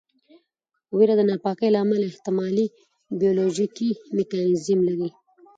[0.97, 2.65] ویره د ناپاکۍ له امله احتمالي
[3.19, 5.09] بیولوژیکي میکانیزم لري.